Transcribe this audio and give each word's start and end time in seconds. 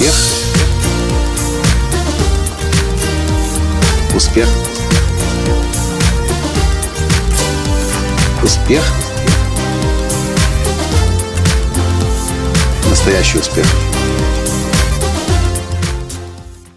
Успех. 0.00 0.14
Успех. 4.16 4.48
Успех. 8.42 8.82
Настоящий 12.88 13.38
успех. 13.40 13.66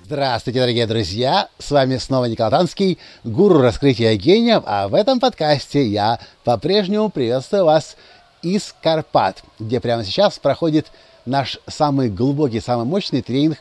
Здравствуйте, 0.04 0.60
дорогие 0.60 0.86
друзья! 0.86 1.48
С 1.60 1.72
вами 1.72 1.96
снова 1.96 2.26
Николай 2.26 2.52
Танский, 2.52 3.00
гуру 3.24 3.62
раскрытия 3.62 4.16
гениев, 4.18 4.64
а 4.66 4.90
в 4.90 4.96
этом 4.96 5.22
подкасте 5.22 5.86
я 5.86 6.20
по-прежнему 6.44 7.10
приветствую 7.10 7.64
вас 7.64 7.96
из 8.42 8.76
Карпат, 8.84 9.44
где 9.60 9.80
прямо 9.80 10.04
сейчас 10.04 10.40
проходит 10.40 10.88
наш 11.26 11.60
самый 11.68 12.10
глубокий, 12.10 12.60
самый 12.60 12.86
мощный 12.86 13.22
тренинг 13.22 13.58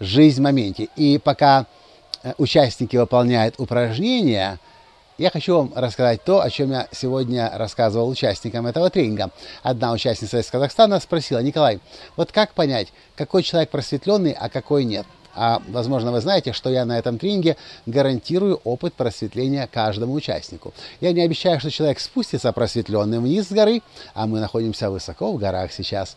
«Жизнь 0.00 0.40
в 0.40 0.44
моменте». 0.44 0.88
И 0.96 1.18
пока 1.18 1.66
э, 2.22 2.32
участники 2.38 2.96
выполняют 2.96 3.56
упражнения, 3.58 4.58
я 5.18 5.30
хочу 5.30 5.56
вам 5.56 5.72
рассказать 5.74 6.22
то, 6.24 6.42
о 6.42 6.50
чем 6.50 6.72
я 6.72 6.88
сегодня 6.92 7.50
рассказывал 7.54 8.08
участникам 8.08 8.66
этого 8.66 8.90
тренинга. 8.90 9.30
Одна 9.62 9.92
участница 9.92 10.38
из 10.38 10.50
Казахстана 10.50 11.00
спросила, 11.00 11.38
Николай, 11.38 11.80
вот 12.16 12.32
как 12.32 12.52
понять, 12.52 12.88
какой 13.16 13.42
человек 13.42 13.70
просветленный, 13.70 14.32
а 14.32 14.50
какой 14.50 14.84
нет? 14.84 15.06
А, 15.36 15.60
возможно, 15.68 16.10
вы 16.12 16.20
знаете, 16.20 16.54
что 16.54 16.70
я 16.70 16.86
на 16.86 16.98
этом 16.98 17.18
тренинге 17.18 17.56
гарантирую 17.84 18.58
опыт 18.64 18.94
просветления 18.94 19.68
каждому 19.70 20.14
участнику. 20.14 20.72
Я 21.02 21.12
не 21.12 21.20
обещаю, 21.20 21.60
что 21.60 21.70
человек 21.70 22.00
спустится 22.00 22.50
просветленным 22.52 23.22
вниз 23.22 23.48
с 23.48 23.52
горы, 23.52 23.82
а 24.14 24.26
мы 24.26 24.40
находимся 24.40 24.90
высоко 24.90 25.30
в 25.32 25.38
горах 25.38 25.72
сейчас. 25.72 26.16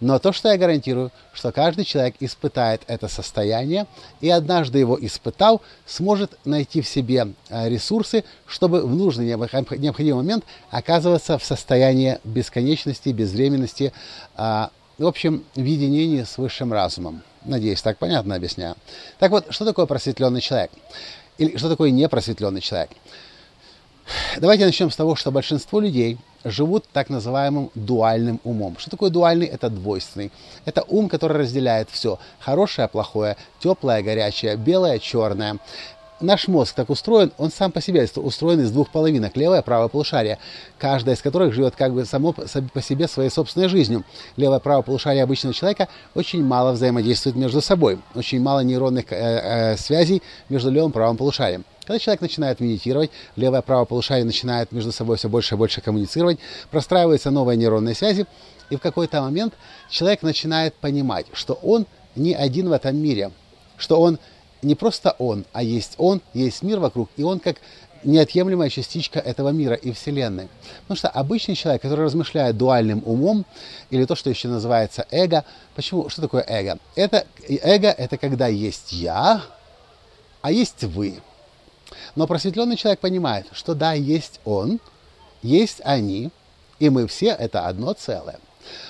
Но 0.00 0.18
то, 0.18 0.32
что 0.32 0.48
я 0.48 0.56
гарантирую, 0.56 1.10
что 1.32 1.52
каждый 1.52 1.84
человек 1.84 2.14
испытает 2.20 2.82
это 2.86 3.08
состояние 3.08 3.86
и 4.20 4.30
однажды 4.30 4.78
его 4.78 4.96
испытал, 4.98 5.60
сможет 5.84 6.38
найти 6.46 6.80
в 6.80 6.88
себе 6.88 7.34
э, 7.50 7.68
ресурсы, 7.68 8.24
чтобы 8.46 8.86
в 8.86 8.94
нужный 8.94 9.26
необходимый 9.26 10.22
момент 10.22 10.44
оказываться 10.70 11.36
в 11.36 11.44
состоянии 11.44 12.18
бесконечности, 12.24 13.10
безвременности, 13.10 13.92
а, 14.36 14.70
в 14.96 15.06
общем, 15.06 15.44
в 15.54 15.64
единении 15.64 16.22
с 16.22 16.38
высшим 16.38 16.72
разумом. 16.72 17.22
Надеюсь, 17.44 17.82
так 17.82 17.98
понятно 17.98 18.34
объясняю. 18.34 18.76
Так 19.18 19.30
вот, 19.30 19.46
что 19.50 19.64
такое 19.64 19.86
просветленный 19.86 20.40
человек? 20.40 20.70
Или 21.38 21.56
что 21.56 21.68
такое 21.68 21.90
непросветленный 21.90 22.60
человек? 22.60 22.90
Давайте 24.38 24.66
начнем 24.66 24.90
с 24.90 24.96
того, 24.96 25.14
что 25.14 25.30
большинство 25.30 25.80
людей 25.80 26.18
живут 26.44 26.84
так 26.92 27.10
называемым 27.10 27.70
дуальным 27.74 28.40
умом. 28.44 28.76
Что 28.78 28.90
такое 28.90 29.10
дуальный? 29.10 29.46
Это 29.46 29.70
двойственный. 29.70 30.32
Это 30.64 30.82
ум, 30.88 31.08
который 31.08 31.38
разделяет 31.38 31.88
все. 31.90 32.18
Хорошее, 32.40 32.88
плохое, 32.88 33.36
теплое, 33.60 34.02
горячее, 34.02 34.56
белое, 34.56 34.98
черное 34.98 35.58
наш 36.20 36.48
мозг 36.48 36.74
так 36.74 36.90
устроен, 36.90 37.32
он 37.38 37.50
сам 37.50 37.72
по 37.72 37.80
себе 37.80 38.08
устроен 38.16 38.60
из 38.60 38.70
двух 38.70 38.90
половинок, 38.90 39.36
левое 39.36 39.60
и 39.60 39.64
правое 39.64 39.88
полушарие, 39.88 40.38
каждая 40.78 41.14
из 41.14 41.22
которых 41.22 41.52
живет 41.52 41.74
как 41.76 41.92
бы 41.92 42.04
само 42.04 42.32
по 42.32 42.82
себе 42.82 43.08
своей 43.08 43.30
собственной 43.30 43.68
жизнью. 43.68 44.04
Левое 44.36 44.58
и 44.58 44.62
правое 44.62 44.82
полушарие 44.82 45.22
обычного 45.22 45.54
человека 45.54 45.88
очень 46.14 46.44
мало 46.44 46.72
взаимодействуют 46.72 47.36
между 47.36 47.60
собой, 47.60 47.98
очень 48.14 48.40
мало 48.40 48.60
нейронных 48.60 49.06
э, 49.10 49.16
э, 49.16 49.76
связей 49.76 50.22
между 50.48 50.70
левым 50.70 50.90
и 50.90 50.94
правым 50.94 51.16
полушарием. 51.16 51.64
Когда 51.86 51.98
человек 51.98 52.20
начинает 52.20 52.60
медитировать, 52.60 53.10
левое 53.36 53.60
и 53.60 53.64
правое 53.64 53.84
полушарие 53.84 54.24
начинают 54.24 54.70
между 54.70 54.92
собой 54.92 55.16
все 55.16 55.28
больше 55.28 55.54
и 55.54 55.58
больше 55.58 55.80
коммуницировать, 55.80 56.38
простраиваются 56.70 57.30
новые 57.30 57.56
нейронные 57.56 57.94
связи, 57.94 58.26
и 58.68 58.76
в 58.76 58.80
какой-то 58.80 59.22
момент 59.22 59.54
человек 59.88 60.22
начинает 60.22 60.74
понимать, 60.74 61.26
что 61.32 61.54
он 61.54 61.86
не 62.14 62.34
один 62.34 62.68
в 62.68 62.72
этом 62.72 62.96
мире, 62.96 63.32
что 63.76 64.00
он 64.00 64.18
не 64.62 64.74
просто 64.74 65.14
он, 65.18 65.44
а 65.52 65.62
есть 65.62 65.94
он, 65.98 66.20
есть 66.34 66.62
мир 66.62 66.80
вокруг, 66.80 67.08
и 67.16 67.22
он 67.22 67.40
как 67.40 67.56
неотъемлемая 68.04 68.70
частичка 68.70 69.18
этого 69.18 69.50
мира 69.50 69.74
и 69.74 69.92
Вселенной. 69.92 70.48
Потому 70.82 70.96
что 70.96 71.08
обычный 71.08 71.54
человек, 71.54 71.82
который 71.82 72.04
размышляет 72.04 72.56
дуальным 72.56 73.02
умом, 73.04 73.44
или 73.90 74.04
то, 74.04 74.14
что 74.14 74.30
еще 74.30 74.48
называется 74.48 75.06
эго, 75.10 75.44
почему, 75.74 76.08
что 76.08 76.22
такое 76.22 76.44
эго? 76.46 76.78
Это, 76.94 77.26
эго– 77.48 77.88
это 77.98 78.16
когда 78.16 78.46
есть 78.46 78.92
я, 78.92 79.42
а 80.42 80.52
есть 80.52 80.84
вы. 80.84 81.20
Но 82.16 82.26
просветленный 82.26 82.76
человек 82.76 83.00
понимает, 83.00 83.46
что 83.52 83.74
да, 83.74 83.92
есть 83.92 84.40
он, 84.44 84.80
есть 85.42 85.80
они, 85.84 86.30
и 86.78 86.88
мы 86.88 87.06
все– 87.06 87.28
это 87.38 87.66
одно 87.66 87.92
целое. 87.92 88.38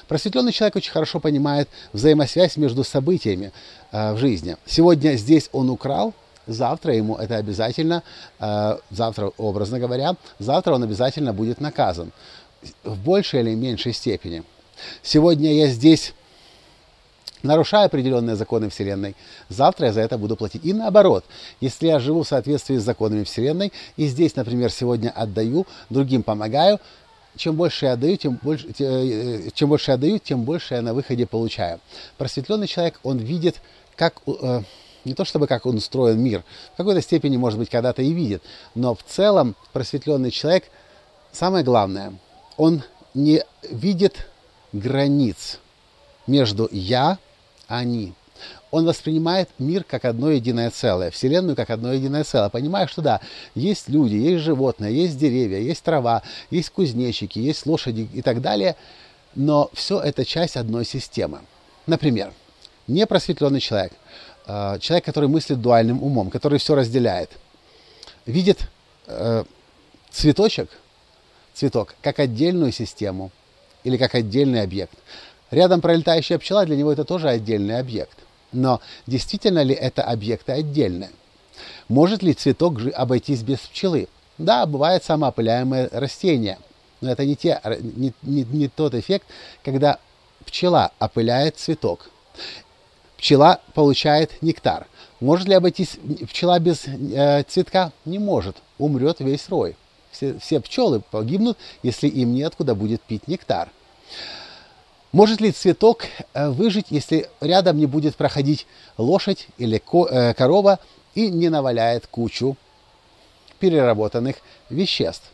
Просветленный 0.09 0.53
человек 0.53 0.77
очень 0.77 0.93
хорошо 0.93 1.21
понимает 1.21 1.69
взаимосвязь 1.93 2.57
между 2.57 2.85
событиями 2.85 3.53
э, 3.93 4.13
в 4.13 4.19
жизни. 4.19 4.57
Сегодня 4.67 5.17
здесь 5.17 5.49
он 5.53 5.71
украл, 5.71 6.15
завтра 6.47 6.95
ему 6.95 7.17
это 7.17 7.37
обязательно, 7.37 8.03
э, 8.39 8.77
завтра, 8.91 9.33
образно 9.37 9.79
говоря, 9.79 10.17
завтра 10.39 10.75
он 10.75 10.83
обязательно 10.83 11.33
будет 11.33 11.61
наказан 11.61 12.13
в 12.85 12.99
большей 12.99 13.41
или 13.41 13.55
меньшей 13.55 13.93
степени. 13.93 14.43
Сегодня 15.03 15.53
я 15.55 15.67
здесь 15.69 16.15
нарушаю 17.43 17.87
определенные 17.87 18.37
законы 18.37 18.69
Вселенной, 18.69 19.17
завтра 19.49 19.87
я 19.87 19.93
за 19.93 20.01
это 20.01 20.19
буду 20.19 20.37
платить. 20.37 20.65
И 20.65 20.73
наоборот, 20.73 21.25
если 21.61 21.87
я 21.87 21.99
живу 21.99 22.23
в 22.23 22.29
соответствии 22.29 22.77
с 22.77 22.83
законами 22.83 23.25
Вселенной, 23.25 23.73
и 23.97 24.07
здесь, 24.07 24.37
например, 24.37 24.71
сегодня 24.71 25.11
отдаю, 25.11 25.67
другим 25.89 26.23
помогаю, 26.23 26.81
чем 27.37 27.57
больше 27.57 27.87
я 27.87 27.93
отдаю, 27.93 28.17
тем 28.17 28.39
больше, 28.43 28.69
э, 28.79 29.51
чем 29.55 29.69
больше 29.69 29.91
я 29.91 29.95
отдаю, 29.95 30.19
тем 30.19 30.45
больше 30.45 30.75
я 30.75 30.83
на 30.83 30.95
выходе 30.95 31.27
получаю. 31.27 31.81
Просветленный 32.19 32.67
человек, 32.67 33.01
он 33.03 33.19
видит, 33.19 33.61
как, 33.97 34.21
э, 34.27 34.63
не 35.05 35.15
то 35.15 35.25
чтобы 35.25 35.47
как 35.47 35.67
он 35.67 35.77
устроен 35.77 36.21
мир, 36.21 36.45
в 36.75 36.77
какой-то 36.77 37.01
степени, 37.01 37.37
может 37.37 37.59
быть, 37.59 37.71
когда-то 37.71 38.03
и 38.03 38.13
видит, 38.13 38.43
но 38.75 38.95
в 38.95 39.03
целом 39.03 39.57
просветленный 39.73 40.31
человек, 40.31 40.65
самое 41.33 41.65
главное, 41.65 42.15
он 42.57 42.83
не 43.15 43.45
видит 43.71 44.29
границ 44.73 45.59
между 46.27 46.69
я, 46.71 47.19
они 47.67 48.15
он 48.71 48.87
воспринимает 48.87 49.49
мир 49.59 49.85
как 49.85 50.05
одно 50.05 50.31
единое 50.31 50.71
целое, 50.71 51.11
Вселенную 51.11 51.57
как 51.57 51.71
одно 51.71 51.93
единое 51.93 52.25
целое, 52.25 52.49
понимая, 52.49 52.87
что 52.87 53.03
да, 53.03 53.21
есть 53.55 53.89
люди, 53.89 54.15
есть 54.15 54.45
животные, 54.45 54.95
есть 54.95 55.19
деревья, 55.19 55.59
есть 55.59 55.83
трава, 55.83 56.23
есть 56.51 56.71
кузнечики, 56.71 57.39
есть 57.39 57.67
лошади 57.67 58.09
и 58.13 58.23
так 58.23 58.41
далее, 58.41 58.77
но 59.35 59.71
все 59.73 60.01
это 60.01 60.25
часть 60.25 60.57
одной 60.57 60.85
системы. 60.85 61.41
Например, 61.87 62.33
непросветленный 62.87 63.61
человек, 63.61 63.93
э, 64.47 64.79
человек, 64.81 65.05
который 65.05 65.29
мыслит 65.29 65.61
дуальным 65.61 66.03
умом, 66.03 66.31
который 66.31 66.59
все 66.59 66.75
разделяет, 66.75 67.31
видит 68.27 68.69
э, 69.07 69.45
цветочек, 70.11 70.71
цветок, 71.55 71.95
как 72.03 72.21
отдельную 72.21 72.71
систему 72.71 73.33
или 73.83 73.97
как 73.97 74.15
отдельный 74.15 74.63
объект. 74.63 74.97
Рядом 75.51 75.81
пролетающая 75.81 76.39
пчела, 76.39 76.65
для 76.65 76.77
него 76.77 76.93
это 76.93 77.05
тоже 77.05 77.29
отдельный 77.29 77.81
объект– 77.81 78.17
но 78.53 78.81
действительно 79.07 79.63
ли 79.63 79.75
это 79.75 80.03
объекты 80.03 80.53
отдельные? 80.53 81.11
Может 81.89 82.23
ли 82.23 82.35
цветок 82.35 82.81
обойтись 82.95 83.43
без 83.43 83.59
пчелы? 83.59 84.09
Да, 84.39 84.65
бывает 84.67 85.05
самоопыляемое 85.05 85.89
растение, 85.93 86.59
но 87.01 87.11
это 87.11 87.25
не, 87.27 87.37
те, 87.37 87.61
не, 87.81 88.13
не, 88.23 88.45
не 88.45 88.69
тот 88.69 88.95
эффект, 88.95 89.27
когда 89.63 89.99
пчела 90.45 90.93
опыляет 90.99 91.59
цветок. 91.59 92.11
Пчела 93.17 93.61
получает 93.75 94.43
нектар. 94.43 94.87
Может 95.21 95.47
ли 95.47 95.55
обойтись 95.55 95.99
пчела 96.29 96.59
без 96.59 96.87
э, 96.87 97.43
цветка? 97.49 97.93
Не 98.07 98.19
может. 98.19 98.57
Умрет 98.79 99.21
весь 99.21 99.49
рой. 99.51 99.77
Все, 100.11 100.39
все 100.39 100.61
пчелы 100.61 101.01
погибнут, 101.01 101.59
если 101.83 102.09
им 102.09 102.33
неоткуда 102.33 102.75
будет 102.75 103.03
пить 103.03 103.29
нектар. 103.29 103.69
Может 105.13 105.41
ли 105.41 105.51
цветок 105.51 106.05
э, 106.35 106.51
выжить, 106.51 106.87
если 106.91 107.29
рядом 107.41 107.79
не 107.79 107.87
будет 107.87 108.15
проходить 108.15 108.67
лошадь 108.97 109.49
или 109.59 109.83
э, 109.83 110.35
корова 110.35 110.79
и 111.15 111.29
не 111.29 111.49
наваляет 111.49 112.07
кучу 112.07 112.57
переработанных 113.59 114.37
веществ? 114.69 115.25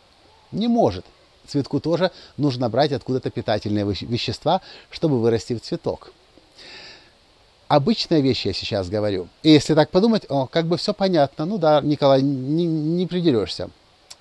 Не 0.50 0.68
может. 0.68 1.04
Цветку 1.46 1.78
тоже 1.78 2.10
нужно 2.38 2.70
брать 2.70 2.92
откуда-то 2.92 3.30
питательные 3.30 3.84
вещества, 3.84 4.62
чтобы 4.90 5.20
вырасти 5.20 5.54
в 5.54 5.60
цветок. 5.60 6.12
Обычная 7.68 8.20
вещь 8.20 8.46
я 8.46 8.54
сейчас 8.54 8.88
говорю. 8.88 9.28
И 9.42 9.50
если 9.50 9.74
так 9.74 9.90
подумать, 9.90 10.24
о, 10.30 10.46
как 10.46 10.66
бы 10.66 10.78
все 10.78 10.94
понятно. 10.94 11.44
Ну 11.44 11.58
да, 11.58 11.80
Николай, 11.82 12.22
не, 12.22 12.64
не 12.64 13.06
придерешься. 13.06 13.70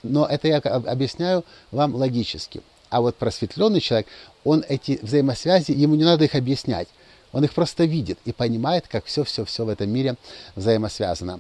Но 0.04 0.26
это 0.26 0.48
я 0.50 0.58
объясняю 0.58 1.46
вам 1.72 1.96
логически. 1.96 2.62
А 2.90 3.02
вот 3.02 3.16
просветленный 3.16 3.82
человек, 3.82 4.08
он 4.44 4.64
эти 4.68 5.00
взаимосвязи, 5.02 5.72
ему 5.72 5.96
не 5.96 6.04
надо 6.04 6.26
их 6.26 6.36
объяснять. 6.36 6.88
Он 7.32 7.44
их 7.44 7.54
просто 7.54 7.84
видит 7.84 8.18
и 8.26 8.32
понимает, 8.32 8.88
как 8.88 9.06
все-все-все 9.06 9.66
в 9.66 9.70
этом 9.70 9.90
мире 9.90 10.16
взаимосвязано. 10.56 11.40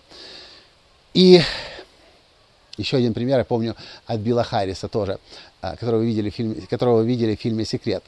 И 1.13 1.41
еще 2.77 2.97
один 2.97 3.13
пример, 3.13 3.39
я 3.39 3.45
помню, 3.45 3.75
от 4.05 4.19
Билла 4.19 4.43
Харриса 4.43 4.89
тоже, 4.89 5.19
а, 5.61 5.77
которого 5.77 5.99
вы 5.99 6.07
видели 6.07 6.29
в 6.29 6.35
фильме, 6.35 6.61
которого 6.69 6.97
вы 6.97 7.07
видели 7.07 7.35
в 7.35 7.39
фильме 7.39 7.63
«Секрет». 7.63 8.03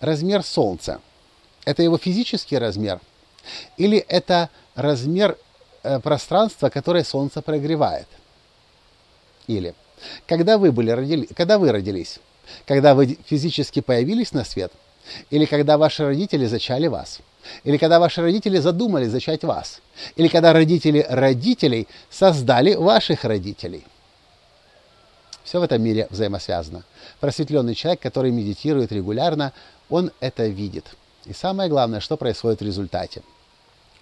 Размер 0.00 0.44
Солнца– 0.44 1.00
это 1.64 1.82
его 1.82 1.98
физический 1.98 2.58
размер 2.58 3.00
Или 3.76 3.98
это 3.98 4.50
размер 4.74 5.38
э, 5.82 5.98
пространства, 5.98 6.68
которое 6.68 7.04
Солнце 7.04 7.42
прогревает? 7.42 8.06
Или 9.46 9.74
когда 10.26 10.58
вы, 10.58 10.72
были, 10.72 10.90
родили, 10.90 11.26
когда 11.26 11.58
вы 11.58 11.72
родились? 11.72 12.20
Когда 12.66 12.94
вы 12.94 13.18
физически 13.26 13.80
появились 13.80 14.32
на 14.32 14.44
свет? 14.44 14.72
Или 15.30 15.44
когда 15.44 15.78
ваши 15.78 16.04
родители 16.04 16.46
зачали 16.46 16.86
вас? 16.86 17.20
Или 17.64 17.76
когда 17.76 18.00
ваши 18.00 18.22
родители 18.22 18.58
задумали 18.58 19.06
зачать 19.06 19.44
вас? 19.44 19.80
Или 20.16 20.28
когда 20.28 20.52
родители 20.52 21.04
родителей 21.08 21.88
создали 22.10 22.74
ваших 22.74 23.24
родителей? 23.24 23.84
Все 25.44 25.60
в 25.60 25.62
этом 25.62 25.82
мире 25.82 26.06
взаимосвязано. 26.10 26.84
Просветленный 27.20 27.74
человек, 27.74 28.00
который 28.00 28.30
медитирует 28.30 28.92
регулярно, 28.92 29.52
он 29.90 30.10
это 30.20 30.46
видит. 30.46 30.86
И 31.26 31.34
самое 31.34 31.68
главное, 31.68 32.00
что 32.00 32.16
происходит 32.16 32.60
в 32.60 32.64
результате. 32.64 33.22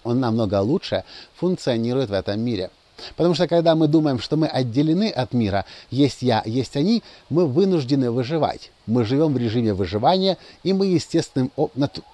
Он 0.05 0.19
намного 0.19 0.61
лучше 0.61 1.03
функционирует 1.35 2.09
в 2.09 2.13
этом 2.13 2.39
мире– 2.39 2.69
Потому 3.15 3.35
что 3.35 3.47
когда 3.47 3.75
мы 3.75 3.87
думаем, 3.87 4.19
что 4.19 4.37
мы 4.37 4.47
отделены 4.47 5.09
от 5.09 5.33
мира, 5.33 5.65
есть 5.89 6.21
я, 6.21 6.41
есть 6.45 6.75
они, 6.75 7.03
мы 7.29 7.45
вынуждены 7.47 8.11
выживать. 8.11 8.71
Мы 8.85 9.03
живем 9.05 9.33
в 9.33 9.37
режиме 9.37 9.73
выживания, 9.73 10.37
и 10.63 10.73
мы 10.73 10.87
естественным, 10.87 11.51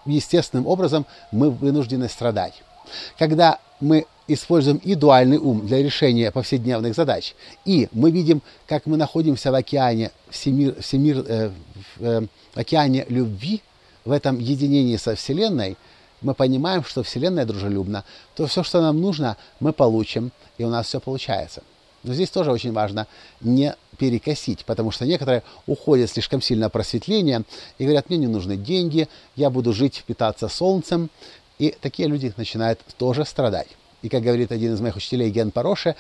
естественным 0.05 0.67
образом 0.67 1.05
мы 1.31 1.49
вынуждены 1.49 2.09
страдать. 2.09 2.53
Когда 3.17 3.59
мы 3.79 4.05
используем 4.27 4.77
и 4.77 4.95
дуальный 4.95 5.37
ум 5.37 5.65
для 5.65 5.81
решения 5.81 6.31
повседневных 6.31 6.95
задач, 6.95 7.35
и 7.65 7.87
мы 7.91 8.11
видим, 8.11 8.41
как 8.67 8.85
мы 8.85 8.97
находимся 8.97 9.51
в 9.51 9.55
океане, 9.55 10.11
всемир, 10.29 10.79
всемир, 10.81 11.25
э, 11.27 11.51
в 11.97 12.03
э, 12.03 12.27
океане 12.55 13.05
любви, 13.09 13.61
в 14.05 14.11
этом 14.11 14.39
единении 14.39 14.97
со 14.97 15.15
Вселенной– 15.15 15.77
мы 16.21 16.33
понимаем, 16.33 16.83
что 16.83 17.03
Вселенная 17.03 17.45
дружелюбна, 17.45 18.03
то 18.35 18.47
все, 18.47 18.63
что 18.63 18.81
нам 18.81 18.99
нужно, 18.99 19.37
мы 19.59 19.73
получим, 19.73 20.31
и 20.57 20.63
у 20.63 20.69
нас 20.69 20.87
все 20.87 20.99
получается. 20.99 21.63
Но 22.03 22.13
здесь 22.13 22.29
тоже 22.29 22.51
очень 22.51 22.71
важно 22.71 23.07
не 23.41 23.75
перекосить, 23.97 24.65
потому 24.65 24.91
что 24.91 25.05
некоторые 25.05 25.43
уходят 25.67 26.09
слишком 26.09 26.41
сильно 26.41 26.69
в 26.69 26.71
просветление 26.71 27.43
и 27.77 27.83
говорят, 27.83 28.09
мне 28.09 28.17
не 28.17 28.27
нужны 28.27 28.55
деньги, 28.55 29.09
я 29.35 29.49
буду 29.49 29.73
жить, 29.73 30.03
питаться 30.07 30.47
солнцем. 30.47 31.09
И 31.57 31.75
такие 31.81 32.07
люди 32.07 32.33
начинают 32.37 32.79
тоже 32.97 33.25
страдать. 33.25 33.67
И 34.01 34.07
как 34.07 34.23
говорит 34.23 34.53
один 34.53 34.73
из 34.73 34.79
моих 34.79 34.95
учителей 34.95 35.29
Ген 35.29 35.51
Пороши, 35.51 35.95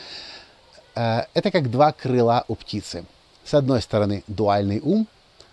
э, 0.95 1.23
это 1.33 1.51
как 1.51 1.69
два 1.69 1.91
крыла 1.91 2.45
у 2.47 2.55
птицы. 2.55 3.03
С 3.43 3.53
одной 3.53 3.81
стороны 3.81 4.23
дуальный 4.27 4.79
ум, 4.79 5.05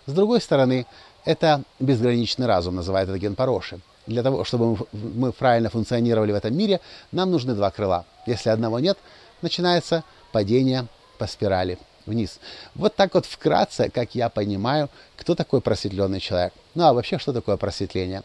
с 0.05 0.13
другой 0.13 0.39
стороны 0.39 0.85
это 1.25 1.63
безграничный 1.81 2.45
разум, 2.45 2.75
называет 2.75 3.09
это 3.09 3.19
Ген 3.19 3.35
Пороши 3.35 3.81
для 4.07 4.23
того, 4.23 4.43
чтобы 4.43 4.87
мы 4.91 5.31
правильно 5.31 5.69
функционировали 5.69 6.31
в 6.31 6.35
этом 6.35 6.55
мире, 6.55 6.79
нам 7.11 7.31
нужны 7.31 7.53
два 7.53 7.69
крыла. 7.71 8.05
Если 8.25 8.49
одного 8.49 8.79
нет, 8.79 8.97
начинается 9.41 10.03
падение 10.31 10.87
по 11.17 11.27
спирали 11.27 11.77
вниз. 12.05 12.39
Вот 12.73 12.95
так 12.95 13.13
вот 13.13 13.25
вкратце, 13.25 13.89
как 13.89 14.15
я 14.15 14.29
понимаю, 14.29 14.89
кто 15.17 15.35
такой 15.35 15.61
просветленный 15.61 16.19
человек. 16.19 16.53
Ну 16.73 16.85
а 16.85 16.93
вообще, 16.93 17.19
что 17.19 17.33
такое 17.33 17.57
просветление? 17.57 18.23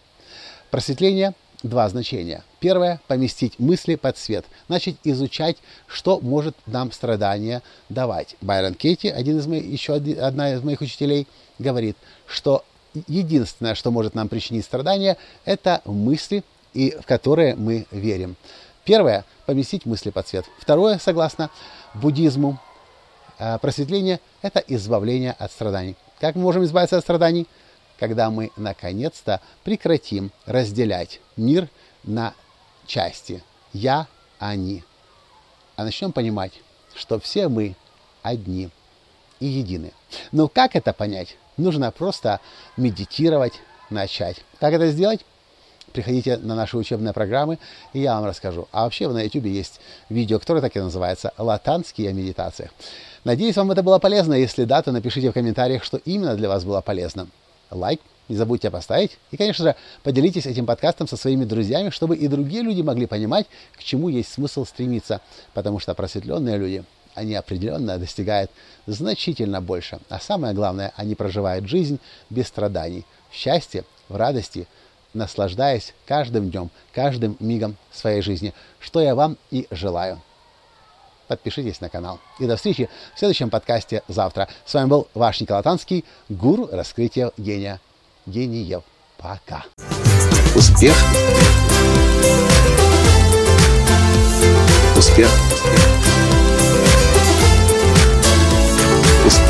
Просветление– 0.70 1.34
два 1.62 1.88
значения. 1.88 2.44
Первое– 2.60 3.00
поместить 3.08 3.58
мысли 3.58 3.96
под 3.96 4.16
свет, 4.16 4.46
начать 4.68 4.96
изучать, 5.04 5.56
что 5.86 6.20
может 6.20 6.56
нам 6.66 6.92
страдания 6.92 7.62
давать. 7.88 8.36
Байрон 8.40 8.74
Кейти, 8.74 9.08
один 9.08 9.38
из 9.38 9.46
моих, 9.46 9.64
еще 9.64 9.94
одна 9.94 10.54
из 10.54 10.62
моих 10.62 10.80
учителей, 10.80 11.26
говорит, 11.58 11.96
что 12.26 12.64
единственное, 13.06 13.74
что 13.74 13.90
может 13.90 14.14
нам 14.14 14.28
причинить 14.28 14.64
страдания, 14.64 15.16
это 15.44 15.82
мысли, 15.84 16.44
и, 16.74 16.90
в 16.90 17.06
которые 17.06 17.54
мы 17.54 17.86
верим. 17.90 18.36
Первое– 18.84 19.24
поместить 19.46 19.86
мысли 19.86 20.10
под 20.10 20.26
свет. 20.26 20.44
Второе, 20.58 20.98
согласно 20.98 21.50
буддизму, 21.94 22.58
э, 23.38 23.58
просветление– 23.58 24.20
это 24.42 24.60
избавление 24.60 25.32
от 25.38 25.52
страданий. 25.52 25.96
Как 26.20 26.34
мы 26.34 26.42
можем 26.42 26.64
избавиться 26.64 26.96
от 26.96 27.04
страданий? 27.04 27.46
Когда 27.98 28.30
мы, 28.30 28.50
наконец-то, 28.56 29.40
прекратим 29.64 30.32
разделять 30.46 31.20
мир 31.36 31.68
на 32.02 32.34
части 32.86 33.42
«я», 33.72 34.08
«они», 34.38 34.82
а 35.76 35.84
начнем 35.84 36.12
понимать, 36.12 36.52
что 36.94 37.20
все 37.20 37.48
мы 37.48 37.76
одни 38.22 38.70
и 39.40 39.46
едины. 39.46 39.92
Но 40.32 40.48
как 40.48 40.76
это 40.76 40.92
понять? 40.92 41.36
Нужно 41.56 41.90
просто 41.90 42.40
медитировать, 42.76 43.54
начать. 43.90 44.44
Как 44.58 44.72
это 44.72 44.90
сделать? 44.90 45.24
Приходите 45.92 46.38
на 46.38 46.54
наши 46.54 46.78
учебные 46.78 47.12
программы, 47.12 47.58
и 47.92 48.00
я 48.00 48.14
вам 48.14 48.24
расскажу. 48.24 48.66
А 48.72 48.84
вообще 48.84 49.08
на 49.08 49.22
YouTube 49.22 49.44
есть 49.44 49.80
видео, 50.08 50.38
которое 50.38 50.62
так 50.62 50.74
и 50.74 50.80
называется 50.80 51.34
«Латанские 51.36 52.12
медитации». 52.14 52.70
Надеюсь, 53.24 53.56
вам 53.56 53.70
это 53.70 53.82
было 53.82 53.98
полезно. 53.98 54.32
Если 54.34 54.64
да, 54.64 54.82
то 54.82 54.90
напишите 54.90 55.30
в 55.30 55.34
комментариях, 55.34 55.84
что 55.84 55.98
именно 55.98 56.34
для 56.34 56.48
вас 56.48 56.64
было 56.64 56.80
полезно. 56.80 57.28
Лайк 57.70 58.00
не 58.28 58.36
забудьте 58.36 58.70
поставить. 58.70 59.18
И, 59.30 59.36
конечно 59.36 59.64
же, 59.64 59.76
поделитесь 60.02 60.46
этим 60.46 60.64
подкастом 60.64 61.06
со 61.06 61.16
своими 61.16 61.44
друзьями, 61.44 61.90
чтобы 61.90 62.16
и 62.16 62.26
другие 62.28 62.62
люди 62.62 62.80
могли 62.80 63.06
понимать, 63.06 63.46
к 63.76 63.84
чему 63.84 64.08
есть 64.08 64.32
смысл 64.32 64.64
стремиться. 64.64 65.20
Потому 65.52 65.78
что 65.78 65.94
просветленные 65.94 66.56
люди 66.56 66.84
они 67.14 67.34
определенно 67.34 67.98
достигают 67.98 68.50
значительно 68.86 69.60
больше. 69.60 69.98
А 70.08 70.20
самое 70.20 70.54
главное, 70.54 70.92
они 70.96 71.14
проживают 71.14 71.68
жизнь 71.68 71.98
без 72.30 72.48
страданий, 72.48 73.04
в 73.30 73.34
счастье, 73.34 73.84
в 74.08 74.16
радости, 74.16 74.66
наслаждаясь 75.14 75.94
каждым 76.06 76.50
днем, 76.50 76.70
каждым 76.92 77.36
мигом 77.40 77.76
своей 77.92 78.22
жизни, 78.22 78.54
что 78.80 79.00
я 79.00 79.14
вам 79.14 79.36
и 79.50 79.66
желаю. 79.70 80.20
Подпишитесь 81.28 81.80
на 81.80 81.88
канал. 81.88 82.18
И 82.38 82.46
до 82.46 82.56
встречи 82.56 82.90
в 83.14 83.18
следующем 83.18 83.48
подкасте 83.48 84.02
завтра. 84.08 84.48
С 84.66 84.74
вами 84.74 84.88
был 84.88 85.08
ваш 85.14 85.40
Николай 85.40 85.62
Танский, 85.62 86.04
гуру 86.28 86.68
раскрытия 86.70 87.32
гения. 87.36 87.80
Гениев. 88.26 88.82
Пока. 89.18 89.64
Успех. 90.54 90.94
Успех 94.96 95.02
успех, 95.02 95.28